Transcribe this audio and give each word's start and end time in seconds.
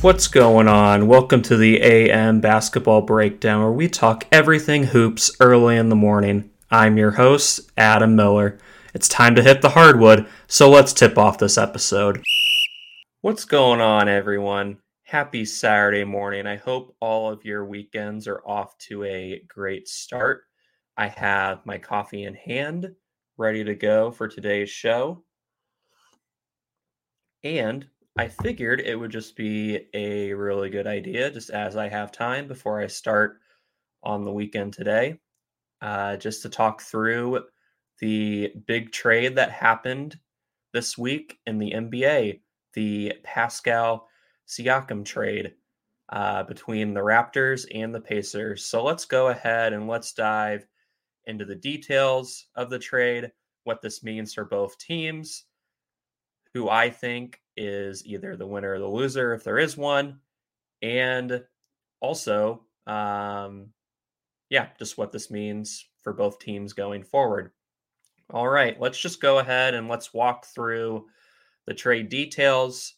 What's 0.00 0.28
going 0.28 0.68
on? 0.68 1.08
Welcome 1.08 1.42
to 1.42 1.56
the 1.56 1.82
AM 1.82 2.40
Basketball 2.40 3.02
Breakdown, 3.02 3.62
where 3.62 3.72
we 3.72 3.88
talk 3.88 4.28
everything 4.30 4.84
hoops 4.84 5.32
early 5.40 5.76
in 5.76 5.88
the 5.88 5.96
morning. 5.96 6.50
I'm 6.70 6.96
your 6.96 7.10
host, 7.10 7.72
Adam 7.76 8.14
Miller. 8.14 8.60
It's 8.94 9.08
time 9.08 9.34
to 9.34 9.42
hit 9.42 9.60
the 9.60 9.70
hardwood, 9.70 10.28
so 10.46 10.70
let's 10.70 10.92
tip 10.92 11.18
off 11.18 11.38
this 11.38 11.58
episode. 11.58 12.22
What's 13.22 13.44
going 13.44 13.80
on, 13.80 14.08
everyone? 14.08 14.78
Happy 15.02 15.44
Saturday 15.44 16.04
morning. 16.04 16.46
I 16.46 16.54
hope 16.54 16.94
all 17.00 17.32
of 17.32 17.44
your 17.44 17.64
weekends 17.64 18.28
are 18.28 18.42
off 18.46 18.78
to 18.86 19.02
a 19.02 19.42
great 19.48 19.88
start. 19.88 20.44
I 20.96 21.08
have 21.08 21.66
my 21.66 21.76
coffee 21.76 22.22
in 22.22 22.34
hand, 22.34 22.94
ready 23.36 23.64
to 23.64 23.74
go 23.74 24.12
for 24.12 24.28
today's 24.28 24.70
show. 24.70 25.24
And 27.42 27.84
I 28.18 28.26
figured 28.26 28.80
it 28.80 28.96
would 28.96 29.12
just 29.12 29.36
be 29.36 29.86
a 29.94 30.32
really 30.32 30.70
good 30.70 30.88
idea, 30.88 31.30
just 31.30 31.50
as 31.50 31.76
I 31.76 31.88
have 31.88 32.10
time 32.10 32.48
before 32.48 32.80
I 32.80 32.88
start 32.88 33.38
on 34.02 34.24
the 34.24 34.32
weekend 34.32 34.72
today, 34.72 35.20
uh, 35.82 36.16
just 36.16 36.42
to 36.42 36.48
talk 36.48 36.82
through 36.82 37.44
the 38.00 38.52
big 38.66 38.90
trade 38.90 39.36
that 39.36 39.52
happened 39.52 40.18
this 40.72 40.98
week 40.98 41.38
in 41.46 41.58
the 41.58 41.70
NBA, 41.70 42.40
the 42.74 43.12
Pascal 43.22 44.08
Siakam 44.48 45.04
trade 45.04 45.54
uh, 46.08 46.42
between 46.42 46.94
the 46.94 47.00
Raptors 47.00 47.66
and 47.72 47.94
the 47.94 48.00
Pacers. 48.00 48.64
So 48.64 48.82
let's 48.82 49.04
go 49.04 49.28
ahead 49.28 49.72
and 49.72 49.86
let's 49.86 50.12
dive 50.12 50.66
into 51.26 51.44
the 51.44 51.54
details 51.54 52.46
of 52.56 52.68
the 52.68 52.80
trade, 52.80 53.30
what 53.62 53.80
this 53.80 54.02
means 54.02 54.34
for 54.34 54.44
both 54.44 54.76
teams, 54.76 55.44
who 56.52 56.68
I 56.68 56.90
think 56.90 57.40
is 57.58 58.06
either 58.06 58.36
the 58.36 58.46
winner 58.46 58.74
or 58.74 58.78
the 58.78 58.86
loser, 58.86 59.34
if 59.34 59.44
there 59.44 59.58
is 59.58 59.76
one, 59.76 60.20
and 60.80 61.44
also, 62.00 62.64
um, 62.86 63.70
yeah, 64.48 64.68
just 64.78 64.96
what 64.96 65.12
this 65.12 65.30
means 65.30 65.84
for 66.02 66.12
both 66.12 66.38
teams 66.38 66.72
going 66.72 67.02
forward. 67.02 67.50
All 68.32 68.48
right, 68.48 68.80
let's 68.80 68.98
just 68.98 69.20
go 69.20 69.38
ahead 69.38 69.74
and 69.74 69.88
let's 69.88 70.14
walk 70.14 70.46
through 70.46 71.06
the 71.66 71.74
trade 71.74 72.08
details. 72.08 72.94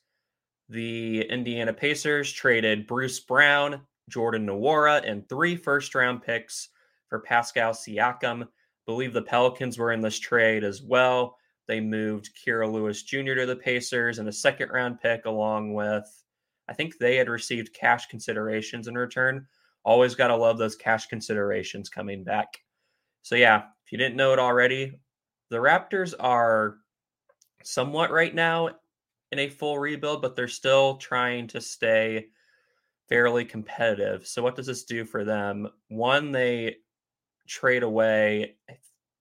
The 0.69 1.23
Indiana 1.23 1.73
Pacers 1.73 2.33
traded 2.33 2.87
Bruce 2.87 3.19
Brown, 3.19 3.81
Jordan 4.09 4.47
Nwora, 4.47 5.09
and 5.09 5.29
three 5.29 5.57
first 5.57 5.95
round 5.95 6.23
picks 6.23 6.69
for 7.09 7.21
Pascal 7.21 7.73
Siakam. 7.73 8.47
believe 8.87 9.13
the 9.13 9.23
Pelicans 9.23 9.79
were 9.79 9.93
in 9.93 10.01
this 10.01 10.19
trade 10.19 10.65
as 10.65 10.83
well. 10.83 11.37
They 11.67 11.81
moved 11.81 12.31
Kira 12.37 12.71
Lewis 12.71 13.03
Jr. 13.03 13.35
to 13.35 13.47
the 13.47 13.57
Pacers 13.57 14.19
and 14.19 14.29
a 14.29 14.33
second 14.33 14.71
round 14.71 15.01
pick, 15.01 15.25
along 15.25 15.75
with, 15.75 16.23
I 16.69 16.73
think 16.73 16.99
they 16.99 17.17
had 17.17 17.29
received 17.29 17.75
cash 17.75 18.07
considerations 18.07 18.89
in 18.89 18.95
return. 18.97 19.47
Always 19.85 20.15
got 20.15 20.29
to 20.29 20.37
love 20.37 20.59
those 20.59 20.77
cash 20.77 21.07
considerations 21.07 21.89
coming 21.89 22.25
back. 22.25 22.59
So, 23.23 23.35
yeah, 23.35 23.65
if 23.85 23.93
you 23.93 23.99
didn't 23.99 24.17
know 24.17 24.33
it 24.33 24.39
already, 24.39 24.99
the 25.51 25.57
Raptors 25.57 26.15
are 26.19 26.77
somewhat 27.63 28.11
right 28.11 28.35
now 28.35 28.71
in 29.33 29.39
a 29.39 29.49
full 29.49 29.79
rebuild, 29.79 30.23
but 30.23 30.37
they're 30.37 30.49
still 30.49 30.97
trying 30.97 31.47
to 31.49 31.61
stay 31.61 32.27
fairly 33.09 33.45
competitive. 33.45 34.27
So, 34.27 34.43
what 34.43 34.57
does 34.57 34.67
this 34.67 34.85
do 34.85 35.05
for 35.05 35.25
them? 35.25 35.69
One, 35.89 36.33
they 36.33 36.77
trade 37.47 37.83
away, 37.83 38.57
I 38.69 38.75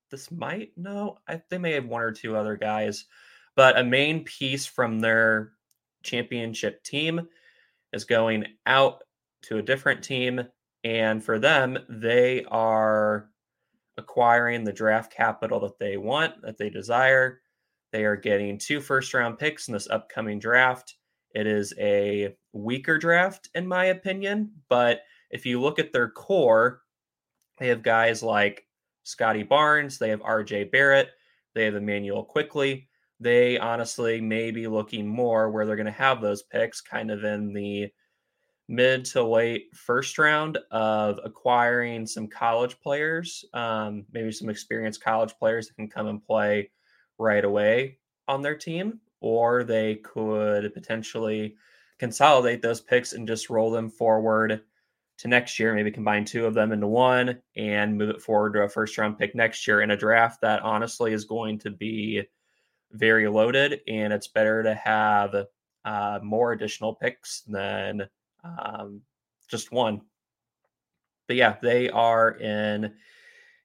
this 0.10 0.32
might 0.32 0.72
no, 0.78 1.18
I, 1.28 1.42
they 1.50 1.58
may 1.58 1.74
have 1.74 1.86
one 1.86 2.02
or 2.02 2.12
two 2.12 2.36
other 2.36 2.56
guys, 2.56 3.06
but 3.56 3.78
a 3.78 3.84
main 3.84 4.24
piece 4.24 4.66
from 4.66 5.00
their 5.00 5.54
championship 6.04 6.84
team 6.84 7.28
is 7.94 8.06
going 8.06 8.46
out 8.66 9.03
to 9.44 9.58
a 9.58 9.64
different 9.64 10.03
team, 10.03 10.42
and 10.84 11.24
for 11.24 11.40
them, 11.40 11.78
they 11.90 12.46
are 12.46 13.30
acquiring 13.98 14.64
the 14.64 14.74
draft 14.74 15.12
capital 15.14 15.59
that 15.59 15.80
they 15.80 15.98
want, 15.98 16.42
that 16.42 16.58
they 16.58 16.69
desire. 16.69 17.42
They 17.92 18.06
are 18.06 18.16
getting 18.16 18.58
two 18.58 18.81
first 18.81 19.14
round 19.14 19.38
picks 19.38 19.68
in 19.68 19.74
this 19.74 19.90
upcoming 19.90 20.40
draft. 20.40 20.96
It 21.34 21.48
is 21.48 21.74
a 21.80 22.36
weaker 22.53 22.98
draft, 22.98 23.50
in 23.56 23.68
my 23.68 23.86
opinion, 23.86 24.52
but 24.68 25.02
if 25.30 25.46
you 25.46 25.62
look 25.62 25.80
at 25.80 25.94
their 25.94 26.09
core, 26.09 26.81
they 27.58 27.68
have 27.68 27.84
guys 27.84 28.24
like 28.24 28.66
Scottie 29.09 29.44
Barnes, 29.44 29.97
they 29.97 30.09
have 30.09 30.22
RJ 30.22 30.72
Barrett, 30.72 31.09
they 31.56 31.66
have 31.66 31.75
Immanuel 31.75 32.24
Quickley. 32.24 32.88
They 33.20 33.58
honestly 33.58 34.22
may 34.22 34.52
be 34.52 34.68
looking 34.68 35.06
more 35.08 35.50
where 35.50 35.66
they're 35.66 35.75
going 35.75 35.86
to 35.86 35.92
have 35.92 36.22
those 36.22 36.44
picks 36.44 36.80
kind 36.80 37.12
of 37.12 37.25
in 37.25 37.53
the 37.53 37.90
mid 38.69 39.03
to 39.03 39.24
late 39.24 39.75
first 39.75 40.18
round 40.18 40.58
of 40.72 41.19
acquiring 41.24 42.06
some 42.06 42.28
college 42.28 42.80
players, 42.80 43.44
um, 43.53 44.06
maybe 44.14 44.31
some 44.31 44.50
experienced 44.50 45.03
college 45.03 45.34
players 45.38 45.68
that 45.68 45.75
can 45.75 45.90
come 45.90 46.08
and 46.08 46.24
play 46.24 46.69
right 47.18 47.44
away 47.44 47.98
on 48.28 48.42
their 48.42 48.56
team, 48.56 49.02
or 49.19 49.64
they 49.64 49.96
could 49.96 50.74
potentially 50.74 51.56
consolidate 51.98 52.62
those 52.62 52.80
picks 52.80 53.14
and 53.14 53.28
just 53.28 53.50
roll 53.50 53.72
them 53.72 53.90
forward 53.90 54.62
to 55.19 55.28
next 55.28 55.59
year, 55.59 55.75
maybe 55.75 55.91
combine 55.91 56.24
two 56.24 56.46
of 56.46 56.53
them 56.53 56.72
into 56.72 56.88
one 56.88 57.41
and 57.57 57.97
move 57.97 58.09
it 58.09 58.22
forward 58.22 58.53
to 58.53 58.62
a 58.62 58.69
first 58.69 58.97
round 58.97 59.18
pick 59.18 59.35
next 59.35 59.68
year 59.68 59.81
in 59.81 59.91
a 59.91 59.97
draft 59.97 60.41
that 60.41 60.62
honestly 60.62 61.12
is 61.12 61.25
going 61.25 61.59
to 61.59 61.69
be 61.69 62.24
very 62.94 63.28
loaded. 63.28 63.81
And 63.88 64.13
it's 64.13 64.30
better 64.30 64.63
to 64.63 64.74
have 64.74 65.35
uh, 65.84 66.19
more 66.24 66.53
additional 66.53 66.96
picks 66.96 67.41
than 67.41 68.07
um, 68.44 69.02
just 69.50 69.74
one. 69.74 70.02
But 71.28 71.36
yeah, 71.36 71.57
they 71.62 71.90
are 71.90 72.31
in 72.38 72.94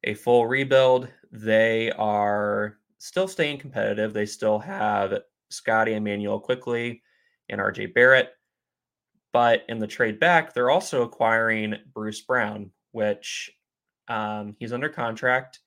a 0.02 0.14
full 0.14 0.46
rebuild. 0.46 1.08
They 1.30 1.92
are 1.92 2.78
still 2.98 3.28
staying 3.28 3.58
competitive. 3.58 4.12
They 4.12 4.26
still 4.26 4.58
have 4.58 5.20
Scottie 5.50 5.94
Immanuel 5.94 6.40
Quickley 6.40 7.00
and 7.48 7.60
RJ 7.60 7.94
Barrett. 7.94 8.32
But 9.34 9.64
in 9.68 9.80
the 9.80 9.88
trade 9.88 10.20
back, 10.20 10.54
they're 10.54 10.70
also 10.70 11.02
acquiring 11.02 11.74
Bruce 11.92 12.20
Brown, 12.20 12.70
which 12.92 13.50
um, 14.06 14.54
he's 14.60 14.72
under 14.72 14.88
contract, 14.88 15.58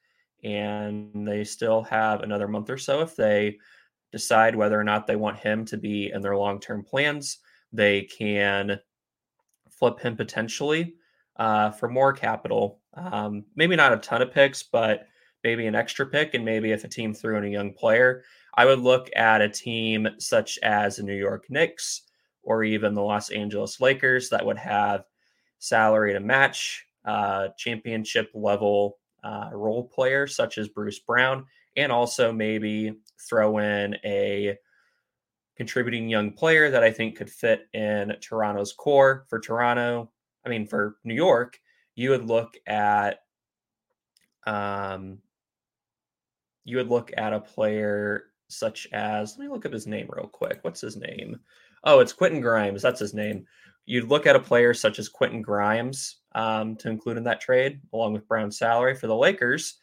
and 0.41 1.27
they 1.27 1.43
still 1.43 1.81
have 1.81 2.21
another 2.21 2.47
month 2.47 2.69
or 2.69 2.77
so 2.77 3.01
if 3.01 3.17
they 3.17 3.57
decide 4.13 4.55
whether 4.55 4.79
or 4.79 4.85
not 4.85 5.05
they 5.05 5.17
want 5.17 5.39
him 5.39 5.65
to 5.65 5.75
be 5.75 6.11
in 6.13 6.21
their 6.21 6.37
long 6.37 6.61
term 6.61 6.81
plans. 6.81 7.39
They 7.73 8.03
can 8.03 8.79
flip 9.69 9.99
him 9.99 10.15
potentially 10.15 10.95
uh, 11.35 11.71
for 11.71 11.89
more 11.89 12.13
capital. 12.13 12.79
Um, 12.93 13.43
maybe 13.57 13.75
not 13.75 13.91
a 13.91 13.97
ton 13.97 14.21
of 14.21 14.31
picks, 14.31 14.63
but 14.63 15.07
maybe 15.43 15.67
an 15.67 15.75
extra 15.75 16.05
pick. 16.05 16.35
And 16.35 16.45
maybe 16.45 16.71
if 16.71 16.85
a 16.85 16.87
team 16.87 17.13
threw 17.13 17.35
in 17.35 17.43
a 17.43 17.49
young 17.49 17.73
player, 17.73 18.23
I 18.53 18.63
would 18.63 18.79
look 18.79 19.09
at 19.13 19.41
a 19.41 19.49
team 19.49 20.07
such 20.19 20.57
as 20.63 20.95
the 20.95 21.03
New 21.03 21.17
York 21.17 21.47
Knicks 21.49 22.03
or 22.47 22.63
even 22.63 22.93
the 22.93 23.01
Los 23.01 23.29
Angeles 23.29 23.81
Lakers 23.81 24.29
that 24.29 24.45
would 24.45 24.57
have 24.57 25.03
salary 25.59 26.13
to 26.13 26.19
match 26.21 26.85
uh, 27.03 27.49
championship 27.57 28.31
level 28.33 28.99
uh, 29.21 29.49
role 29.51 29.83
players 29.83 30.33
such 30.33 30.57
as 30.57 30.69
Bruce 30.69 30.99
Brown, 30.99 31.45
and 31.75 31.91
also 31.91 32.31
maybe 32.31 32.93
throw 33.19 33.57
in 33.57 33.97
a 34.05 34.55
contributing 35.57 36.07
young 36.07 36.31
player 36.31 36.71
that 36.71 36.83
I 36.83 36.91
think 36.91 37.17
could 37.17 37.29
fit 37.29 37.67
in 37.73 38.15
Toronto's 38.21 38.71
core. 38.71 39.25
For 39.27 39.39
Toronto, 39.39 40.09
I 40.45 40.49
mean, 40.49 40.67
for 40.67 40.95
New 41.03 41.15
York, 41.15 41.59
you 41.95 42.11
would 42.11 42.27
look 42.27 42.55
at 42.65 43.19
um, 44.45 45.17
you 46.63 46.77
would 46.77 46.87
look 46.87 47.11
at 47.17 47.33
a 47.33 47.41
player 47.41 48.31
such 48.47 48.87
as 48.93 49.37
let 49.37 49.43
me 49.43 49.51
look 49.51 49.65
up 49.65 49.73
his 49.73 49.85
name 49.85 50.07
real 50.09 50.29
quick. 50.29 50.59
What's 50.61 50.79
his 50.79 50.95
name? 50.95 51.41
Oh, 51.87 52.01
it's 52.01 52.13
Quentin 52.13 52.41
Grimes. 52.41 52.81
That's 52.81 52.99
his 52.99 53.13
name. 53.13 53.45
You'd 53.85 54.09
look 54.09 54.27
at 54.27 54.35
a 54.35 54.39
player 54.39 54.73
such 54.73 54.99
as 54.99 55.07
Quentin 55.07 55.41
Grimes 55.41 56.17
um, 56.35 56.75
to 56.75 56.89
include 56.89 57.17
in 57.17 57.23
that 57.23 57.39
trade, 57.39 57.79
along 57.93 58.13
with 58.13 58.27
Brown's 58.27 58.57
salary 58.57 58.93
for 58.93 59.07
the 59.07 59.15
Lakers. 59.15 59.75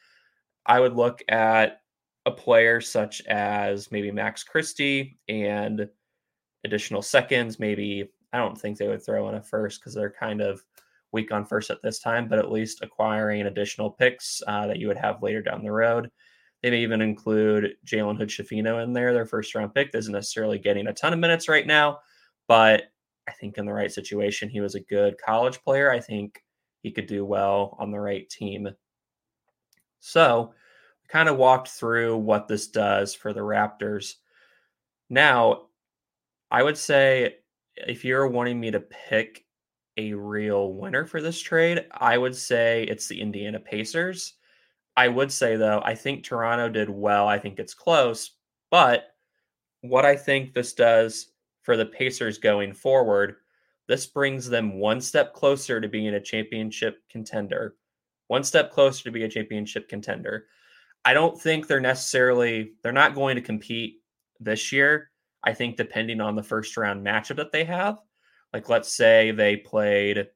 I 0.67 0.81
would 0.81 0.95
look 0.95 1.23
at 1.29 1.81
a 2.27 2.31
player 2.31 2.83
such 2.83 3.23
as 3.23 3.91
maybe 3.91 4.11
Max 4.11 4.45
Christie 4.45 5.19
and 5.29 5.89
additional 6.65 7.01
seconds. 7.01 7.59
Maybe 7.59 8.11
I 8.35 8.39
don't 8.39 8.61
think 8.61 8.77
they 8.77 8.89
would 8.89 9.05
throw 9.05 9.29
in 9.31 9.37
a 9.37 9.43
first 9.43 9.81
because 9.81 9.95
they're 9.95 10.11
kind 10.11 10.43
of 10.43 10.63
weak 11.13 11.33
on 11.33 11.47
first 11.47 11.71
at 11.71 11.81
this 11.83 12.01
time, 12.01 12.29
but 12.29 12.39
at 12.39 12.53
least 12.53 12.83
acquiring 12.83 13.43
additional 13.43 13.91
picks 13.91 14.43
uh, 14.47 14.67
that 14.67 14.79
you 14.79 14.89
would 14.89 14.97
have 14.99 15.23
later 15.23 15.41
down 15.41 15.63
the 15.63 15.73
road. 15.73 16.11
They 16.65 16.71
may 16.71 16.81
even 16.81 17.03
include 17.03 17.77
Jalen 17.85 18.17
Hood 18.17 18.31
Schifino 18.31 18.83
in 18.83 18.95
there, 18.95 19.13
their 19.13 19.27
first 19.27 19.55
round 19.55 19.75
pick. 19.75 19.91
Isn't 19.93 20.15
necessarily 20.15 20.59
getting 20.59 20.87
a 20.87 20.95
ton 20.95 21.13
of 21.13 21.19
minutes 21.19 21.47
right 21.47 21.67
now, 21.67 21.99
but 22.49 22.85
I 23.29 23.33
think 23.33 23.59
in 23.59 23.67
the 23.67 23.73
right 23.75 23.93
situation, 23.93 24.49
he 24.49 24.63
was 24.63 24.75
a 24.75 24.81
good 24.81 25.17
college 25.23 25.63
player. 25.63 25.91
I 25.91 26.01
think 26.01 26.43
he 26.83 26.91
could 26.91 27.07
do 27.07 27.27
well 27.27 27.77
on 27.79 27.91
the 27.91 28.01
right 28.01 28.27
team. 28.31 28.67
So, 30.01 30.55
kind 31.09 31.29
of 31.29 31.37
walked 31.37 31.69
through 31.69 32.17
what 32.17 32.49
this 32.49 32.69
does 32.69 33.15
for 33.15 33.35
the 33.35 33.41
Raptors. 33.41 34.15
Now, 35.11 35.67
I 36.51 36.63
would 36.63 36.79
say 36.79 37.41
if 37.77 38.07
you're 38.07 38.27
wanting 38.27 38.59
me 38.59 38.71
to 38.71 38.81
pick 38.81 39.45
a 39.99 40.15
real 40.15 40.73
winner 40.73 41.05
for 41.05 41.21
this 41.21 41.39
trade, 41.39 41.85
I 41.93 42.17
would 42.17 42.35
say 42.35 42.85
it's 42.85 43.07
the 43.07 43.21
Indiana 43.21 43.61
Pacers. 43.61 44.33
I 44.97 45.09
would 45.09 45.33
say 45.33 45.57
though, 45.57 45.83
I 45.85 45.95
think 45.95 46.23
Toronto 46.23 46.69
did 46.69 46.89
well. 46.89 47.27
I 47.27 47.39
think 47.39 47.59
it's 47.59 47.75
close, 47.75 48.33
but 48.71 49.15
what 49.81 50.05
I 50.05 50.17
think 50.17 50.53
this 50.53 50.73
does 50.73 51.33
for 51.63 51.77
the 51.77 51.87
Pacers 51.87 52.39
going 52.39 52.73
forward, 52.73 53.37
this 53.87 54.07
brings 54.07 54.49
them 54.49 54.79
one 54.79 55.01
step 55.01 55.35
closer 55.35 55.81
to 55.81 55.89
being 55.89 56.15
a 56.15 56.21
championship 56.21 57.03
contender. 57.11 57.77
One 58.29 58.45
step 58.45 58.71
closer 58.71 59.05
to 59.05 59.11
be 59.11 59.25
a 59.25 59.29
championship 59.29 59.89
contender. 59.89 60.47
I 61.05 61.13
don't 61.13 61.39
think 61.39 61.67
they're 61.67 61.81
necessarily 61.81 62.73
they're 62.83 62.93
not 62.93 63.15
going 63.15 63.37
to 63.37 63.43
compete 63.43 64.01
this 64.41 64.73
year. 64.73 65.11
I 65.43 65.53
think 65.53 65.77
depending 65.77 66.21
on 66.21 66.35
the 66.35 66.43
first 66.43 66.77
round 66.77 67.05
matchup 67.05 67.37
that 67.37 67.53
they 67.53 67.65
have, 67.65 67.99
like 68.55 68.69
let's 68.71 68.95
say 68.95 69.31
they 69.31 69.57
played 69.57 70.29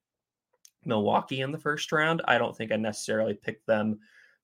Milwaukee 0.84 1.40
in 1.40 1.52
the 1.52 1.58
first 1.58 1.90
round, 1.92 2.20
I 2.26 2.36
don't 2.36 2.54
think 2.54 2.72
I 2.72 2.76
necessarily 2.76 3.34
picked 3.34 3.66
them 3.66 3.98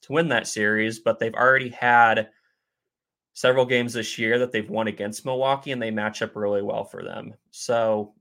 to 0.04 0.12
win 0.12 0.28
that 0.28 0.46
series, 0.46 1.00
but 1.00 1.18
they've 1.18 1.34
already 1.34 1.70
had 1.70 2.28
several 3.32 3.66
games 3.66 3.92
this 3.92 4.18
year 4.18 4.38
that 4.38 4.52
they've 4.52 4.70
won 4.70 4.86
against 4.86 5.24
Milwaukee 5.24 5.72
and 5.72 5.82
they 5.82 5.90
match 5.90 6.22
up 6.22 6.36
really 6.36 6.62
well 6.62 6.84
for 6.84 7.02
them. 7.02 7.34
So 7.50 8.14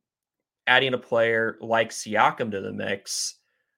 adding 0.65 0.93
a 0.93 0.97
player 0.97 1.57
like 1.61 1.91
Siakam 1.91 2.51
to 2.51 2.61
the 2.61 2.71
mix, 2.71 3.35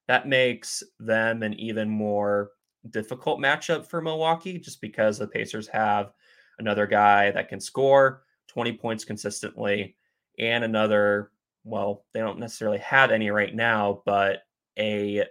that 0.08 0.28
makes 0.28 0.84
them 1.00 1.44
an 1.44 1.54
even 1.56 1.90
more 1.90 2.52
difficult 2.92 3.40
matchup 3.40 3.88
for 3.88 4.02
Milwaukee 4.02 4.60
just 4.60 4.80
because 4.80 5.18
the 5.18 5.28
Pacers 5.28 5.68
have 5.68 6.12
another 6.60 6.86
guy 6.86 7.32
that 7.32 7.50
can 7.50 7.60
score 7.60 8.24
20 8.48 8.74
points 8.74 9.04
consistently 9.04 9.96
and 10.38 10.64
another 10.64 11.32
well, 11.66 12.06
they 12.14 12.20
don't 12.20 12.38
necessarily 12.38 12.78
have 12.78 13.10
any 13.10 13.32
right 13.32 13.54
now, 13.54 14.04
but 14.06 14.44
a 14.78 15.26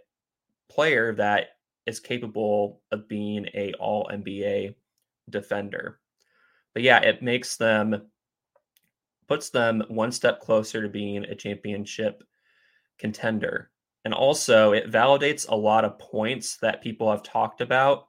player 0.69 1.15
that 1.15 1.51
is 1.87 2.01
capable 2.01 2.81
of 2.91 3.09
being 3.09 3.47
a 3.55 3.73
all 3.75 4.09
NBA 4.13 4.75
defender. 5.31 6.01
But 6.73 6.83
yeah, 6.83 7.01
it 7.01 7.23
makes 7.23 7.57
them 7.57 8.03
puts 9.27 9.51
them 9.51 9.83
one 9.89 10.13
step 10.13 10.41
closer 10.41 10.83
to 10.83 10.89
being 10.89 11.25
a 11.25 11.35
championship 11.35 12.23
contender. 12.99 13.71
And 14.05 14.13
also, 14.13 14.73
it 14.73 14.91
validates 14.91 15.49
a 15.49 15.57
lot 15.57 15.85
of 15.85 15.99
points 15.99 16.57
that 16.59 16.83
people 16.83 17.11
have 17.11 17.23
talked 17.23 17.63
about 17.63 18.09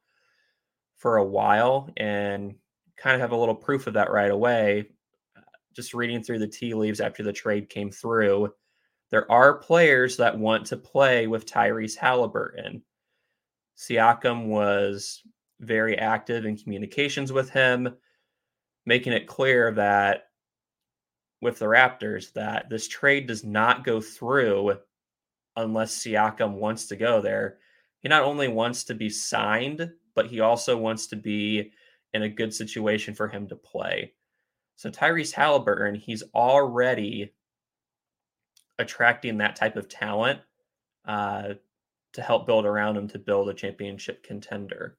for 0.97 1.17
a 1.17 1.23
while 1.23 1.89
and 1.95 2.55
kind 2.97 3.15
of 3.15 3.21
have 3.21 3.31
a 3.31 3.37
little 3.37 3.55
proof 3.55 3.87
of 3.87 3.93
that 3.93 4.11
right 4.11 4.31
away. 4.31 4.89
Just 5.73 5.93
reading 5.93 6.21
through 6.21 6.39
the 6.39 6.47
tea 6.47 6.73
leaves 6.73 6.99
after 6.99 7.23
the 7.23 7.31
trade 7.31 7.69
came 7.69 7.91
through, 7.91 8.53
there 9.09 9.29
are 9.31 9.57
players 9.59 10.17
that 10.17 10.37
want 10.37 10.65
to 10.67 10.77
play 10.77 11.27
with 11.27 11.45
Tyrese 11.45 11.97
Haliburton. 11.97 12.81
Siakam 13.77 14.47
was 14.47 15.21
very 15.59 15.97
active 15.97 16.45
in 16.45 16.57
communications 16.57 17.31
with 17.31 17.49
him, 17.49 17.95
making 18.85 19.13
it 19.13 19.27
clear 19.27 19.71
that 19.71 20.29
with 21.41 21.59
the 21.59 21.65
Raptors 21.65 22.33
that 22.33 22.69
this 22.69 22.87
trade 22.87 23.27
does 23.27 23.43
not 23.43 23.83
go 23.83 24.01
through 24.01 24.77
unless 25.55 25.97
Siakam 25.97 26.53
wants 26.53 26.87
to 26.87 26.95
go 26.95 27.21
there. 27.21 27.57
He 27.99 28.09
not 28.09 28.23
only 28.23 28.47
wants 28.47 28.83
to 28.85 28.93
be 28.93 29.09
signed, 29.09 29.91
but 30.15 30.27
he 30.27 30.39
also 30.39 30.77
wants 30.77 31.07
to 31.07 31.15
be 31.15 31.71
in 32.13 32.23
a 32.23 32.29
good 32.29 32.53
situation 32.53 33.13
for 33.13 33.27
him 33.27 33.47
to 33.47 33.55
play. 33.55 34.13
So 34.75 34.89
Tyrese 34.89 35.33
Haliburton, 35.33 35.97
he's 35.97 36.23
already 36.33 37.33
attracting 38.79 39.37
that 39.37 39.55
type 39.55 39.75
of 39.75 39.87
talent 39.87 40.39
uh, 41.05 41.53
to 42.15 42.21
help 42.21 42.47
build 42.47 42.65
around 42.65 42.97
him 42.97 43.07
to 43.09 43.19
build 43.19 43.49
a 43.49 43.53
championship 43.53 44.23
contender. 44.23 44.97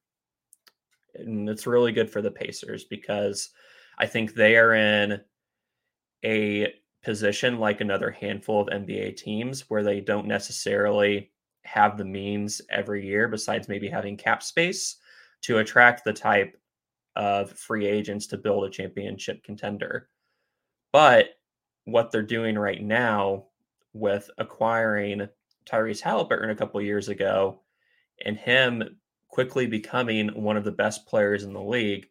And 1.15 1.49
it's 1.49 1.67
really 1.67 1.93
good 1.93 2.11
for 2.11 2.21
the 2.21 2.31
Pacers 2.31 2.85
because 2.85 3.51
I 3.99 4.07
think 4.07 4.35
they 4.35 4.57
are 4.57 4.75
in 4.75 5.21
a 6.25 6.75
position 7.03 7.59
like 7.59 7.81
another 7.81 8.11
handful 8.11 8.61
of 8.61 8.69
NBA 8.69 9.17
teams 9.17 9.71
where 9.71 9.83
they 9.83 10.01
don't 10.01 10.27
necessarily 10.27 11.33
have 11.65 11.97
the 11.97 12.05
means 12.05 12.61
every 12.71 13.07
year, 13.07 13.29
besides 13.29 13.69
maybe 13.69 13.89
having 13.89 14.17
cap 14.17 14.43
space, 14.43 14.97
to 15.43 15.59
attract 15.59 16.05
the 16.05 16.13
type 16.13 16.57
of 17.17 17.51
free 17.51 17.87
agents 17.87 18.27
to 18.27 18.37
build 18.37 18.65
a 18.65 18.71
championship 18.71 19.43
contender. 19.43 20.11
But 20.93 21.31
what 21.85 22.11
they're 22.11 22.23
doing 22.23 22.59
right 22.59 22.83
now 22.83 23.47
with 23.95 24.29
acquiring 24.37 25.29
Tyrese 25.71 26.03
Haliburton 26.03 26.51
a 26.51 26.57
couple 26.57 26.81
years 26.81 27.09
ago 27.09 27.61
and 28.25 28.37
him 28.37 28.99
quickly 29.29 29.67
becoming 29.67 30.29
one 30.29 30.57
of 30.57 30.65
the 30.65 30.73
best 30.73 31.07
players 31.07 31.43
in 31.45 31.53
the 31.53 31.63
league, 31.63 32.09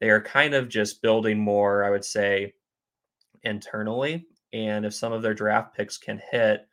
they 0.00 0.10
are 0.10 0.20
kind 0.20 0.54
of 0.54 0.68
just 0.68 1.02
building 1.02 1.38
more, 1.38 1.84
I 1.84 1.90
would 1.90 2.04
say, 2.04 2.54
internally. 3.42 4.26
And 4.52 4.84
if 4.84 4.94
some 4.94 5.12
of 5.12 5.22
their 5.22 5.34
draft 5.34 5.76
picks 5.76 5.96
can 5.96 6.20
hit 6.30 6.66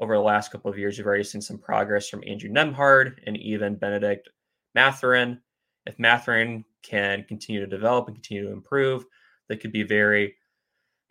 over 0.00 0.14
the 0.14 0.22
last 0.22 0.50
couple 0.50 0.70
of 0.70 0.78
years, 0.78 0.96
you've 0.96 1.06
already 1.06 1.24
seen 1.24 1.40
some 1.40 1.58
progress 1.58 2.08
from 2.08 2.24
Andrew 2.26 2.50
Nembhard 2.50 3.18
and 3.26 3.36
even 3.36 3.76
Benedict 3.76 4.28
Mathurin. 4.74 5.40
If 5.86 5.98
Mathurin 5.98 6.64
can 6.82 7.24
continue 7.24 7.60
to 7.60 7.66
develop 7.66 8.08
and 8.08 8.16
continue 8.16 8.44
to 8.44 8.52
improve, 8.52 9.04
that 9.48 9.60
could 9.60 9.72
be 9.72 9.82
very 9.82 10.34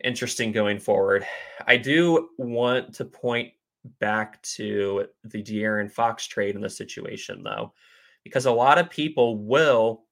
interesting 0.04 0.52
going 0.52 0.78
forward. 0.78 1.26
I 1.66 1.76
do 1.76 2.30
want 2.38 2.94
to 2.94 3.04
point 3.04 3.52
back 4.00 4.42
to 4.42 5.06
the 5.24 5.42
De'Aaron 5.42 5.90
Fox 5.90 6.26
trade 6.26 6.54
in 6.54 6.60
the 6.60 6.70
situation, 6.70 7.42
though, 7.42 7.72
because 8.24 8.46
a 8.46 8.52
lot 8.52 8.78
of 8.78 8.90
people 8.90 9.38
will 9.38 10.04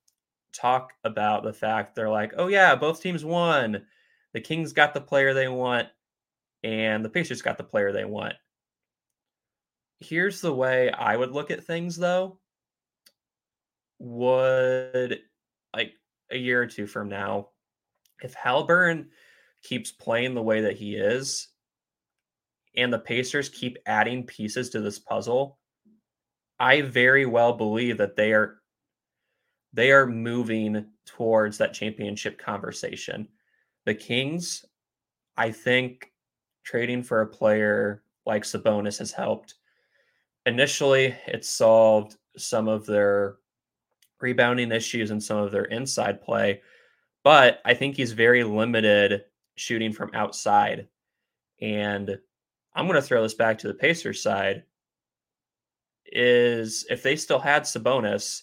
talk 0.52 0.92
about 1.04 1.42
the 1.42 1.52
fact 1.52 1.94
they're 1.94 2.08
like, 2.08 2.32
oh, 2.36 2.48
yeah, 2.48 2.74
both 2.74 3.02
teams 3.02 3.24
won. 3.24 3.84
The 4.32 4.40
Kings 4.40 4.72
got 4.72 4.94
the 4.94 5.00
player 5.00 5.34
they 5.34 5.48
want, 5.48 5.88
and 6.62 7.04
the 7.04 7.10
Pacers 7.10 7.42
got 7.42 7.58
the 7.58 7.64
player 7.64 7.92
they 7.92 8.04
want. 8.04 8.34
Here's 10.00 10.40
the 10.40 10.54
way 10.54 10.90
I 10.90 11.16
would 11.16 11.32
look 11.32 11.50
at 11.50 11.64
things, 11.64 11.96
though. 11.96 12.38
Would 14.00 15.20
like 15.74 15.92
a 16.30 16.36
year 16.36 16.62
or 16.62 16.66
two 16.66 16.86
from 16.86 17.08
now, 17.08 17.48
if 18.22 18.34
Haliburton 18.34 19.06
keeps 19.62 19.92
playing 19.92 20.34
the 20.34 20.42
way 20.42 20.62
that 20.62 20.76
he 20.76 20.94
is, 20.96 21.48
and 22.76 22.92
the 22.92 22.98
Pacers 22.98 23.48
keep 23.48 23.78
adding 23.86 24.24
pieces 24.24 24.70
to 24.70 24.80
this 24.80 24.98
puzzle, 24.98 25.58
I 26.58 26.82
very 26.82 27.26
well 27.26 27.52
believe 27.52 27.98
that 27.98 28.16
they 28.16 28.32
are 28.32 28.60
they 29.72 29.90
are 29.90 30.06
moving 30.06 30.86
towards 31.04 31.58
that 31.58 31.74
championship 31.74 32.38
conversation. 32.38 33.28
The 33.86 33.94
Kings, 33.94 34.64
I 35.36 35.50
think 35.50 36.12
trading 36.62 37.02
for 37.02 37.22
a 37.22 37.26
player 37.26 38.04
like 38.24 38.44
Sabonis 38.44 38.98
has 38.98 39.10
helped. 39.10 39.54
Initially, 40.46 41.14
it 41.26 41.44
solved 41.44 42.16
some 42.36 42.68
of 42.68 42.86
their 42.86 43.36
rebounding 44.20 44.70
issues 44.70 45.10
and 45.10 45.22
some 45.22 45.38
of 45.38 45.50
their 45.50 45.64
inside 45.64 46.22
play, 46.22 46.62
but 47.24 47.60
I 47.64 47.74
think 47.74 47.96
he's 47.96 48.12
very 48.12 48.44
limited 48.44 49.24
shooting 49.56 49.92
from 49.92 50.10
outside. 50.14 50.86
And 51.60 52.18
I'm 52.74 52.86
going 52.86 53.00
to 53.00 53.06
throw 53.06 53.22
this 53.22 53.34
back 53.34 53.58
to 53.58 53.68
the 53.68 53.74
Pacers 53.74 54.22
side. 54.22 54.64
Is 56.06 56.86
if 56.90 57.02
they 57.02 57.16
still 57.16 57.38
had 57.38 57.62
Sabonis, 57.62 58.42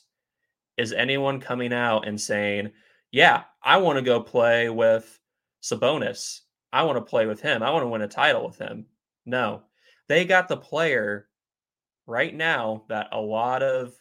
is 0.78 0.94
anyone 0.94 1.40
coming 1.40 1.74
out 1.74 2.08
and 2.08 2.20
saying, 2.20 2.72
"Yeah, 3.12 3.44
I 3.62 3.78
want 3.78 3.98
to 3.98 4.04
go 4.04 4.22
play 4.22 4.70
with 4.70 5.20
Sabonis. 5.62 6.42
I 6.74 6.84
want 6.84 6.98
to 6.98 7.10
play 7.10 7.26
with 7.26 7.42
him. 7.42 7.62
I 7.62 7.70
want 7.72 7.84
to 7.84 7.88
win 7.88 8.02
a 8.02 8.08
title 8.08 8.46
with 8.46 8.58
him." 8.58 8.88
No. 9.26 9.64
They 10.08 10.26
got 10.26 10.48
the 10.48 10.58
player 10.58 11.30
right 12.08 12.34
now 12.34 12.86
that 12.90 13.10
a 13.12 13.22
lot 13.22 13.64
of 13.64 13.94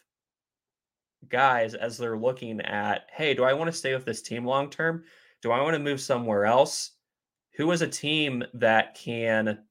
guys 1.29 1.75
as 1.75 1.97
they're 1.97 2.17
looking 2.17 2.59
at, 2.61 3.07
"Hey, 3.11 3.33
do 3.33 3.43
I 3.43 3.53
want 3.53 3.69
to 3.71 3.77
stay 3.77 3.93
with 3.93 4.05
this 4.05 4.21
team 4.21 4.45
long 4.45 4.69
term? 4.69 5.05
Do 5.41 5.51
I 5.51 5.61
want 5.61 5.75
to 5.75 5.79
move 5.79 6.01
somewhere 6.01 6.45
else?" 6.45 6.91
Who 7.57 7.71
is 7.71 7.81
a 7.81 7.87
team 7.87 8.43
that 8.53 8.95
can 8.95 9.65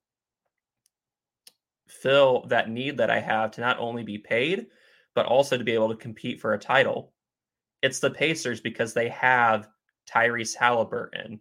fill 1.91 2.47
that 2.49 2.71
need 2.71 2.97
that 2.99 3.11
I 3.11 3.21
have 3.21 3.51
to 3.53 3.61
not 3.61 3.79
only 3.79 4.03
be 4.03 4.19
paid, 4.19 4.67
but 5.15 5.27
also 5.27 5.59
to 5.59 5.65
be 5.65 5.73
able 5.73 5.89
to 5.89 5.97
compete 5.97 6.41
for 6.41 6.55
a 6.55 6.59
title. 6.59 7.13
It's 7.83 7.99
the 7.99 8.11
Pacers 8.11 8.61
because 8.61 8.95
they 8.95 9.09
have 9.09 9.69
Tyrese 10.09 10.57
Haliburton. 10.57 11.41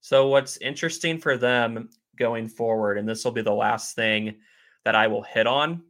So, 0.00 0.28
what's 0.28 0.56
interesting 0.58 1.18
for 1.18 1.36
them 1.36 1.90
going 2.16 2.48
forward, 2.48 2.98
and 2.98 3.08
this 3.08 3.24
will 3.24 3.32
be 3.32 3.42
the 3.42 3.52
last 3.52 3.94
thing 3.94 4.36
that 4.84 4.94
I 4.94 5.06
will 5.06 5.22
hit 5.22 5.46
on, 5.46 5.82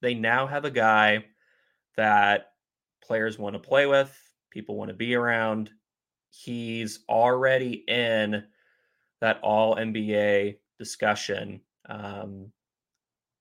they 0.00 0.14
now 0.14 0.46
have 0.46 0.64
a 0.64 0.70
guy 0.70 1.24
that 1.96 2.52
players 3.02 3.38
want 3.38 3.54
to 3.54 3.58
play 3.58 3.86
with, 3.86 4.16
people 4.50 4.76
want 4.76 4.90
to 4.90 4.94
be 4.94 5.14
around. 5.14 5.70
He's 6.30 7.00
already 7.08 7.84
in 7.88 8.44
that 9.20 9.40
all 9.42 9.76
NBA 9.76 10.58
discussion. 10.78 11.60
Um, 11.88 12.52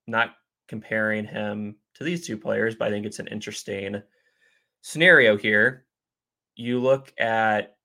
not 0.07 0.35
comparing 0.67 1.25
him 1.25 1.75
to 1.95 2.03
these 2.03 2.25
two 2.25 2.37
players, 2.37 2.75
but 2.75 2.87
I 2.87 2.91
think 2.91 3.05
it's 3.05 3.19
an 3.19 3.27
interesting 3.27 4.01
scenario 4.81 5.37
here. 5.37 5.85
You 6.55 6.79
look 6.79 7.13
at 7.19 7.77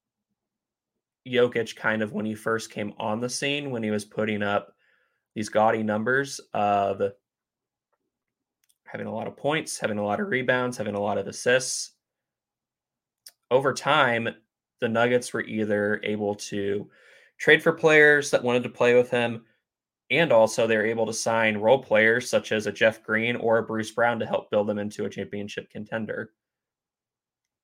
Jokic 1.26 1.76
kind 1.76 2.02
of 2.02 2.12
when 2.12 2.26
he 2.26 2.34
first 2.34 2.70
came 2.70 2.92
on 2.98 3.20
the 3.20 3.28
scene, 3.28 3.70
when 3.70 3.82
he 3.82 3.90
was 3.90 4.04
putting 4.04 4.42
up 4.42 4.74
these 5.34 5.48
gaudy 5.48 5.82
numbers 5.82 6.40
of 6.52 7.02
having 8.84 9.06
a 9.06 9.14
lot 9.14 9.26
of 9.26 9.36
points, 9.36 9.78
having 9.78 9.98
a 9.98 10.04
lot 10.04 10.20
of 10.20 10.28
rebounds, 10.28 10.76
having 10.76 10.94
a 10.94 11.00
lot 11.00 11.18
of 11.18 11.26
assists. 11.26 11.92
Over 13.50 13.72
time, 13.72 14.28
the 14.80 14.88
Nuggets 14.88 15.32
were 15.32 15.44
either 15.44 16.00
able 16.02 16.34
to 16.34 16.88
trade 17.38 17.62
for 17.62 17.72
players 17.72 18.30
that 18.30 18.42
wanted 18.42 18.62
to 18.64 18.68
play 18.68 18.94
with 18.94 19.10
him, 19.10 19.44
and 20.12 20.30
also 20.30 20.66
they're 20.66 20.86
able 20.86 21.06
to 21.06 21.12
sign 21.12 21.56
role 21.56 21.82
players 21.82 22.28
such 22.28 22.52
as 22.52 22.66
a 22.66 22.72
Jeff 22.72 23.02
Green 23.02 23.36
or 23.36 23.58
a 23.58 23.62
Bruce 23.62 23.90
Brown 23.90 24.18
to 24.18 24.26
help 24.26 24.50
build 24.50 24.68
them 24.68 24.78
into 24.78 25.04
a 25.04 25.10
championship 25.10 25.70
contender. 25.70 26.32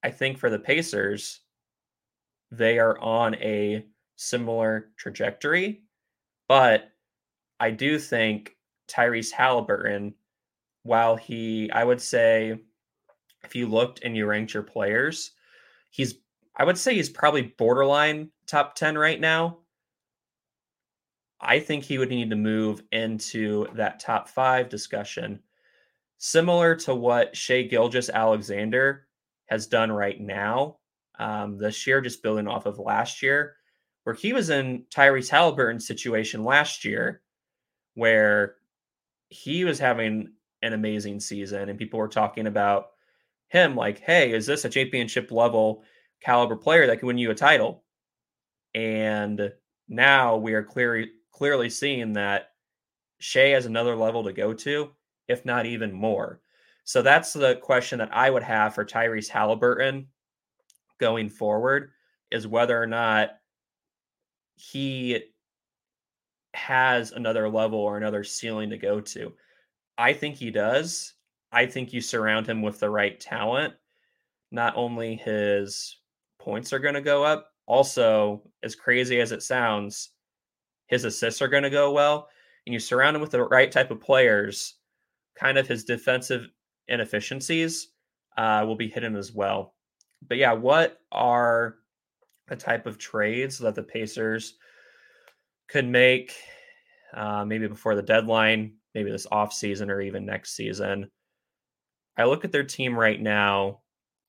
I 0.02 0.10
think 0.10 0.38
for 0.38 0.48
the 0.48 0.58
Pacers, 0.58 1.40
they 2.50 2.78
are 2.78 2.98
on 2.98 3.34
a 3.36 3.84
similar 4.16 4.90
trajectory, 4.96 5.82
but 6.48 6.90
I 7.60 7.70
do 7.70 7.98
think 7.98 8.56
Tyrese 8.88 9.32
Haliburton, 9.32 10.14
while 10.84 11.16
he, 11.16 11.70
I 11.70 11.84
would 11.84 12.00
say, 12.00 12.58
if 13.44 13.54
you 13.54 13.66
looked 13.66 14.00
and 14.02 14.16
you 14.16 14.26
ranked 14.26 14.54
your 14.54 14.62
players, 14.62 15.32
he's, 15.90 16.14
I 16.56 16.64
would 16.64 16.78
say 16.78 16.94
he's 16.94 17.10
probably 17.10 17.42
borderline 17.58 18.30
top 18.46 18.74
10 18.74 18.96
right 18.96 19.20
now. 19.20 19.58
I 21.40 21.60
think 21.60 21.84
he 21.84 21.98
would 21.98 22.10
need 22.10 22.30
to 22.30 22.36
move 22.36 22.82
into 22.90 23.66
that 23.74 24.00
top 24.00 24.28
five 24.28 24.68
discussion, 24.68 25.40
similar 26.18 26.74
to 26.76 26.94
what 26.94 27.36
Shai 27.36 27.62
Gilgeous-Alexander 27.62 29.06
has 29.46 29.66
done 29.66 29.92
right 29.92 30.20
now 30.20 30.78
um, 31.18 31.56
this 31.58 31.86
year, 31.86 32.00
just 32.00 32.22
building 32.22 32.48
off 32.48 32.66
of 32.66 32.78
last 32.78 33.22
year, 33.22 33.54
where 34.04 34.14
he 34.14 34.32
was 34.32 34.50
in 34.50 34.84
Tyrese 34.90 35.30
Haliburton's 35.30 35.86
situation 35.86 36.44
last 36.44 36.84
year, 36.84 37.22
where 37.94 38.56
he 39.28 39.64
was 39.64 39.78
having 39.78 40.32
an 40.62 40.72
amazing 40.72 41.20
season, 41.20 41.68
and 41.68 41.78
people 41.78 41.98
were 41.98 42.08
talking 42.08 42.46
about 42.46 42.88
him 43.48 43.76
like, 43.76 44.00
hey, 44.00 44.32
is 44.32 44.46
this 44.46 44.64
a 44.64 44.68
championship 44.68 45.30
level 45.30 45.84
caliber 46.20 46.56
player 46.56 46.86
that 46.86 46.98
can 46.98 47.06
win 47.06 47.18
you 47.18 47.30
a 47.30 47.34
title? 47.34 47.84
And 48.74 49.52
now 49.88 50.36
we 50.36 50.54
are 50.54 50.62
clearly 50.62 51.10
clearly 51.38 51.70
seeing 51.70 52.14
that 52.14 52.50
Shai 53.20 53.50
has 53.50 53.64
another 53.64 53.94
level 53.94 54.24
to 54.24 54.32
go 54.32 54.52
to, 54.52 54.90
if 55.28 55.44
not 55.44 55.66
even 55.66 55.92
more. 55.92 56.40
So 56.82 57.00
that's 57.00 57.32
the 57.32 57.56
question 57.62 58.00
that 58.00 58.12
I 58.12 58.28
would 58.28 58.42
have 58.42 58.74
for 58.74 58.84
Tyrese 58.84 59.30
Haliburton 59.30 60.06
going 60.98 61.28
forward 61.28 61.92
is 62.32 62.48
whether 62.48 62.80
or 62.80 62.88
not 62.88 63.36
he 64.56 65.20
has 66.54 67.12
another 67.12 67.48
level 67.48 67.78
or 67.78 67.96
another 67.96 68.24
ceiling 68.24 68.70
to 68.70 68.76
go 68.76 69.00
to. 69.00 69.32
I 69.96 70.14
think 70.14 70.34
he 70.34 70.50
does. 70.50 71.14
I 71.52 71.66
think 71.66 71.92
you 71.92 72.00
surround 72.00 72.48
him 72.48 72.62
with 72.62 72.80
the 72.80 72.90
right 72.90 73.18
talent. 73.20 73.74
Not 74.50 74.76
only 74.76 75.14
his 75.14 75.98
points 76.40 76.72
are 76.72 76.80
going 76.80 76.94
to 76.94 77.00
go 77.00 77.22
up, 77.22 77.52
also, 77.66 78.42
as 78.64 78.74
crazy 78.74 79.20
as 79.20 79.30
it 79.30 79.42
sounds, 79.42 80.10
his 80.88 81.04
assists 81.04 81.40
are 81.40 81.48
going 81.48 81.62
to 81.62 81.70
go 81.70 81.92
well. 81.92 82.28
And 82.66 82.74
you 82.74 82.80
surround 82.80 83.16
him 83.16 83.22
with 83.22 83.30
the 83.30 83.44
right 83.44 83.70
type 83.70 83.90
of 83.90 84.00
players, 84.00 84.74
kind 85.38 85.56
of 85.56 85.68
his 85.68 85.84
defensive 85.84 86.48
inefficiencies 86.88 87.88
uh, 88.36 88.64
will 88.66 88.76
be 88.76 88.88
hidden 88.88 89.16
as 89.16 89.32
well. 89.32 89.74
But 90.26 90.38
yeah, 90.38 90.52
what 90.52 91.00
are 91.12 91.76
the 92.48 92.56
type 92.56 92.86
of 92.86 92.98
trades 92.98 93.58
that 93.58 93.74
the 93.74 93.82
Pacers 93.82 94.54
could 95.68 95.86
make 95.86 96.34
uh, 97.14 97.44
maybe 97.44 97.68
before 97.68 97.94
the 97.94 98.02
deadline, 98.02 98.74
maybe 98.94 99.10
this 99.10 99.26
off 99.30 99.52
season 99.52 99.90
or 99.90 100.00
even 100.00 100.26
next 100.26 100.56
season? 100.56 101.10
I 102.16 102.24
look 102.24 102.44
at 102.44 102.52
their 102.52 102.64
team 102.64 102.98
right 102.98 103.20
now, 103.20 103.80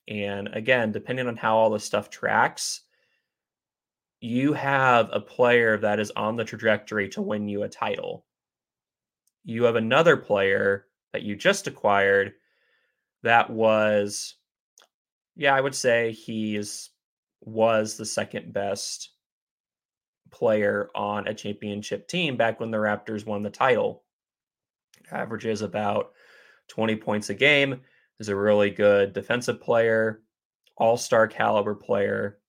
and 0.07 0.49
again, 0.53 0.91
depending 0.91 1.27
on 1.27 1.35
how 1.35 1.57
all 1.57 1.71
this 1.71 1.83
stuff 1.83 2.09
tracks, 2.09 2.81
you 4.21 4.53
have 4.53 5.09
a 5.11 5.19
player 5.19 5.77
that 5.77 5.99
is 5.99 6.11
on 6.15 6.35
the 6.35 6.43
trajectory 6.43 7.09
to 7.09 7.21
win 7.21 7.47
you 7.47 7.63
a 7.63 7.69
title. 7.69 8.25
You 9.43 9.63
have 9.63 9.75
another 9.75 10.17
player 10.17 10.85
that 11.13 11.23
you 11.23 11.35
just 11.35 11.67
acquired 11.67 12.33
that 13.23 13.49
was 13.49 14.35
yeah, 15.35 15.55
I 15.55 15.61
would 15.61 15.75
say 15.75 16.11
he's 16.11 16.89
was 17.41 17.95
the 17.95 18.05
second 18.05 18.51
best 18.51 19.11
player 20.31 20.89
on 20.93 21.27
a 21.27 21.33
championship 21.33 22.07
team 22.07 22.35
back 22.35 22.59
when 22.59 22.71
the 22.71 22.77
Raptors 22.77 23.25
won 23.25 23.43
the 23.43 23.49
title. 23.49 24.03
Averages 25.11 25.61
about 25.61 26.11
20 26.67 26.97
points 26.97 27.29
a 27.29 27.33
game, 27.33 27.81
is 28.19 28.29
a 28.29 28.35
really 28.35 28.69
good 28.69 29.13
defensive 29.13 29.61
player, 29.61 30.21
all-star 30.77 31.27
caliber 31.27 31.73
player. 31.73 32.39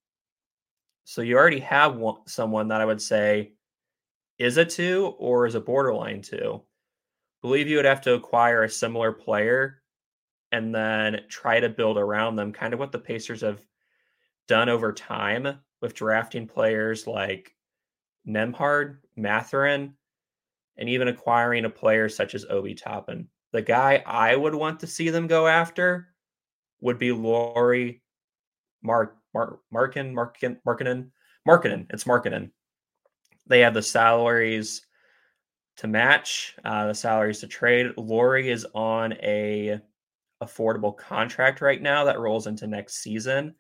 So 1.05 1.23
you 1.23 1.37
already 1.37 1.61
have 1.61 1.97
one, 1.97 2.19
someone 2.27 2.69
that 2.69 2.81
I 2.81 2.85
would 2.85 3.03
say 3.03 3.53
is 4.39 4.57
a 4.57 4.65
2 4.65 5.15
or 5.19 5.47
is 5.47 5.55
a 5.55 5.61
borderline 5.61 6.23
2. 6.23 6.63
Believe 7.43 7.69
you 7.69 7.77
would 7.77 7.85
have 7.85 8.01
to 8.03 8.15
acquire 8.15 8.63
a 8.63 8.71
similar 8.71 9.13
player 9.13 9.83
and 10.53 10.75
then 10.75 11.21
try 11.29 11.61
to 11.61 11.69
build 11.69 11.97
around 11.97 12.37
them, 12.37 12.53
kind 12.53 12.75
of 12.75 12.81
what 12.81 12.93
the 12.93 12.99
Pacers 12.99 13.41
have 13.41 13.63
done 14.49 14.69
over 14.69 14.93
time 14.93 15.59
with 15.81 15.95
drafting 15.95 16.47
players 16.47 17.07
like 17.07 17.55
Nembhard, 18.27 18.99
Mathurin, 19.17 19.95
and 20.77 20.89
even 20.89 21.09
acquiring 21.09 21.65
a 21.65 21.71
player 21.71 22.09
such 22.09 22.35
as 22.35 22.47
Obi 22.51 22.75
Toppin. 22.75 23.29
The 23.53 23.63
guy 23.63 24.03
I 24.07 24.37
would 24.37 24.55
want 24.55 24.81
to 24.81 24.87
see 24.87 25.11
them 25.11 25.27
go 25.27 25.47
after 25.47 26.09
would 26.81 26.99
be 26.99 27.13
Lauri 27.13 28.03
Mark 28.83 29.17
Mark 29.35 29.61
Markin 29.71 30.15
Markin 30.15 30.59
Markinen 30.67 31.11
Markinen. 31.47 31.87
It's 31.91 32.05
Markinen. 32.05 32.51
They 33.47 33.61
have 33.61 33.75
the 33.75 33.83
salaries 33.83 34.87
to 35.79 35.89
match, 35.89 36.57
uh, 36.65 36.89
the 36.89 36.95
salaries 36.95 37.41
to 37.41 37.47
trade. 37.47 37.93
Lauri 37.97 38.51
is 38.51 38.67
on 38.75 39.15
a 39.15 39.81
affordable 40.43 40.97
contract 40.97 41.61
right 41.61 41.81
now 41.81 42.05
that 42.05 42.19
rolls 42.19 42.47
into 42.47 42.67
next 42.67 43.03
season. 43.03 43.55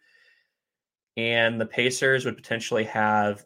And 1.17 1.61
the 1.61 1.67
Pacers 1.67 2.25
would 2.25 2.37
potentially 2.37 2.85
have 2.85 3.45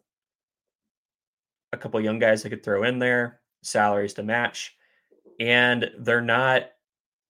a 1.72 1.76
couple 1.76 2.00
young 2.00 2.18
guys 2.18 2.42
they 2.42 2.50
could 2.50 2.64
throw 2.64 2.84
in 2.84 2.98
there, 2.98 3.40
salaries 3.62 4.14
to 4.14 4.22
match. 4.22 4.76
And 5.40 5.90
they're 5.98 6.20
not 6.20 6.70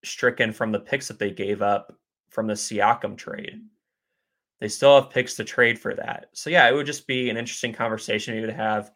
stricken 0.04 0.52
from 0.52 0.72
the 0.72 0.80
picks 0.80 1.08
that 1.08 1.18
they 1.18 1.30
gave 1.30 1.62
up 1.62 1.96
from 2.28 2.46
the 2.46 2.54
Siakam 2.54 3.16
trade. 3.16 3.62
They 4.64 4.68
still 4.68 4.98
have 4.98 5.10
picks 5.10 5.34
to 5.34 5.44
trade 5.44 5.78
for 5.78 5.94
that. 5.94 6.30
So 6.32 6.48
yeah, 6.48 6.66
it 6.66 6.74
would 6.74 6.86
just 6.86 7.06
be 7.06 7.28
an 7.28 7.36
interesting 7.36 7.74
conversation 7.74 8.34
you 8.34 8.40
would 8.40 8.54
have 8.54 8.92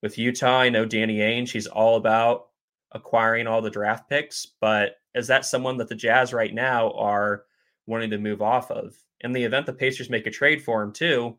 with 0.00 0.16
Utah. 0.16 0.60
I 0.60 0.70
know 0.70 0.86
Danny 0.86 1.18
Ainge, 1.18 1.48
she's 1.48 1.66
all 1.66 1.98
about 1.98 2.46
acquiring 2.92 3.46
all 3.46 3.60
the 3.60 3.68
draft 3.68 4.08
picks, 4.08 4.46
but 4.58 4.96
is 5.14 5.26
that 5.26 5.44
someone 5.44 5.76
that 5.76 5.90
the 5.90 5.94
Jazz 5.94 6.32
right 6.32 6.54
now 6.54 6.92
are 6.92 7.44
wanting 7.84 8.08
to 8.08 8.16
move 8.16 8.40
off 8.40 8.70
of? 8.70 8.96
In 9.20 9.32
the 9.32 9.44
event 9.44 9.66
the 9.66 9.74
Pacers 9.74 10.08
make 10.08 10.26
a 10.26 10.30
trade 10.30 10.62
for 10.62 10.82
him 10.82 10.94
too, 10.94 11.36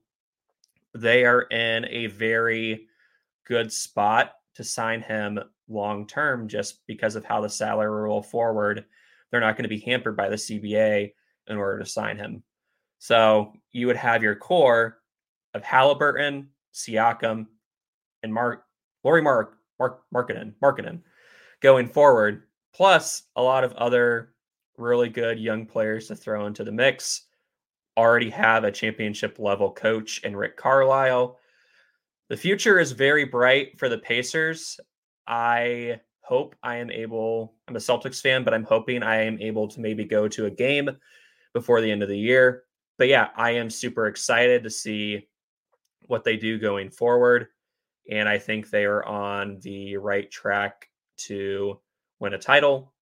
they 0.93 1.25
are 1.25 1.41
in 1.41 1.85
a 1.89 2.05
very 2.05 2.85
good 3.47 3.73
spot 3.73 4.33
to 4.53 4.63
sign 4.63 5.01
him 5.01 5.39
long 5.67 6.05
term 6.05 6.47
just 6.47 6.85
because 6.85 7.15
of 7.15 7.25
how 7.25 7.41
the 7.41 7.49
salary 7.49 8.03
roll 8.03 8.21
forward. 8.21 8.85
They're 9.31 9.41
not 9.41 9.57
going 9.57 9.63
to 9.63 9.67
be 9.67 9.79
hampered 9.79 10.15
by 10.15 10.29
the 10.29 10.35
CBA 10.35 11.11
in 11.47 11.57
order 11.57 11.79
to 11.79 11.89
sign 11.89 12.17
him. 12.17 12.43
So 12.99 13.53
you 13.71 13.87
would 13.87 13.97
have 13.97 14.23
your 14.23 14.35
core 14.35 14.99
of 15.53 15.63
Haliburton, 15.63 16.47
Siakam, 16.73 17.47
and 18.23 18.33
Mark 18.33 18.63
Lauri 19.03 19.21
Mark 19.21 19.57
Mark 19.79 20.01
Markkanen, 20.13 20.53
Markkanen 20.61 21.01
going 21.61 21.87
forward 21.87 22.43
plus 22.73 23.23
a 23.35 23.41
lot 23.41 23.63
of 23.63 23.73
other 23.73 24.33
really 24.77 25.09
good 25.09 25.39
young 25.39 25.65
players 25.65 26.07
to 26.07 26.15
throw 26.15 26.45
into 26.45 26.63
the 26.63 26.71
mix. 26.71 27.23
Already 27.97 28.29
have 28.29 28.63
a 28.63 28.71
championship 28.71 29.39
level 29.39 29.71
coach 29.71 30.21
in 30.23 30.35
Rick 30.35 30.55
Carlisle. 30.55 31.39
The 32.29 32.37
future 32.37 32.79
is 32.79 32.91
very 32.91 33.23
bright 33.23 33.79
for 33.79 33.89
the 33.89 33.97
Pacers. 33.97 34.79
I 35.25 35.99
hope 36.21 36.55
I 36.61 36.75
am 36.75 36.91
able, 36.91 37.55
I'm 37.67 37.75
a 37.75 37.79
Celtics 37.79 38.21
fan, 38.21 38.43
but 38.43 38.53
I'm 38.53 38.65
hoping 38.65 39.01
I 39.01 39.23
am 39.23 39.41
able 39.41 39.67
to 39.69 39.79
maybe 39.79 40.05
go 40.05 40.27
to 40.27 40.45
a 40.45 40.51
game 40.51 40.89
before 41.53 41.81
the 41.81 41.89
end 41.89 42.03
of 42.03 42.09
the 42.09 42.17
year. 42.17 42.63
But 42.97 43.07
yeah, 43.07 43.29
I 43.35 43.51
am 43.51 43.69
super 43.69 44.07
excited 44.07 44.63
to 44.63 44.69
see 44.69 45.27
what 46.07 46.23
they 46.23 46.37
do 46.37 46.57
going 46.57 46.89
forward. 46.89 47.47
And 48.09 48.27
I 48.27 48.37
think 48.37 48.69
they 48.69 48.85
are 48.85 49.05
on 49.05 49.59
the 49.61 49.97
right 49.97 50.29
track 50.31 50.89
to 51.17 51.79
win 52.19 52.33
a 52.33 52.37
title. 52.37 52.93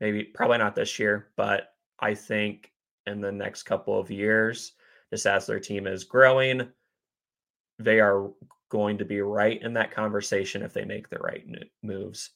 Maybe, 0.00 0.24
probably 0.24 0.58
not 0.58 0.74
this 0.74 0.98
year, 0.98 1.28
but 1.36 1.74
I 2.00 2.14
think 2.14 2.72
in 3.06 3.20
the 3.20 3.32
next 3.32 3.62
couple 3.62 3.98
of 3.98 4.10
years, 4.10 4.72
just 5.10 5.26
as 5.26 5.46
their 5.46 5.60
team 5.60 5.86
is 5.86 6.04
growing, 6.04 6.68
they 7.78 8.00
are 8.00 8.30
going 8.68 8.98
to 8.98 9.04
be 9.04 9.20
right 9.20 9.60
in 9.62 9.72
that 9.74 9.92
conversation 9.92 10.62
if 10.62 10.72
they 10.72 10.84
make 10.84 11.08
the 11.08 11.18
right 11.18 11.44
moves. 11.82 12.30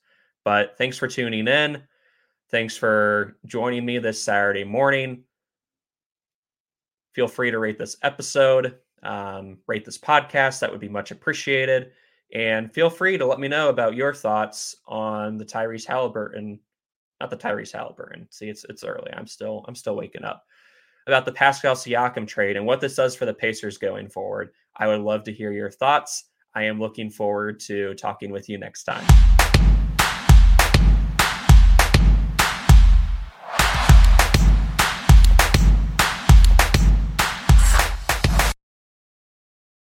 But 0.44 0.76
thanks 0.78 0.98
for 0.98 1.08
tuning 1.08 1.48
in. 1.48 1.82
Thanks 2.50 2.76
for 2.76 3.36
joining 3.46 3.84
me 3.84 3.98
this 3.98 4.22
Saturday 4.22 4.64
morning. 4.64 5.24
Feel 7.16 7.28
free 7.28 7.50
to 7.50 7.58
rate 7.58 7.78
this 7.78 7.96
episode, 8.02 8.74
um, 9.02 9.56
rate 9.66 9.86
this 9.86 9.96
podcast. 9.96 10.60
That 10.60 10.70
would 10.70 10.82
be 10.82 10.88
much 10.90 11.12
appreciated. 11.12 11.92
And 12.34 12.70
feel 12.70 12.90
free 12.90 13.16
to 13.16 13.24
let 13.24 13.40
me 13.40 13.48
know 13.48 13.70
about 13.70 13.96
your 13.96 14.12
thoughts 14.12 14.76
on 14.86 15.38
the 15.38 15.44
Tyrese 15.46 15.86
Haliburton, 15.86 16.58
not 17.18 17.30
the 17.30 17.36
Tyrese 17.38 17.74
Haliburton. 17.74 18.26
See, 18.28 18.50
it's 18.50 18.66
it's 18.68 18.84
early. 18.84 19.10
I'm 19.14 19.26
still 19.26 19.64
I'm 19.66 19.74
still 19.74 19.96
waking 19.96 20.24
up 20.24 20.44
about 21.06 21.24
the 21.24 21.32
Pascal 21.32 21.74
Siakam 21.74 22.26
trade 22.26 22.58
and 22.58 22.66
what 22.66 22.82
this 22.82 22.96
does 22.96 23.16
for 23.16 23.24
the 23.24 23.32
Pacers 23.32 23.78
going 23.78 24.10
forward. 24.10 24.50
I 24.76 24.86
would 24.86 25.00
love 25.00 25.24
to 25.24 25.32
hear 25.32 25.52
your 25.52 25.70
thoughts. 25.70 26.24
I 26.54 26.64
am 26.64 26.78
looking 26.78 27.08
forward 27.08 27.60
to 27.60 27.94
talking 27.94 28.30
with 28.30 28.46
you 28.50 28.58
next 28.58 28.84
time. 28.84 29.45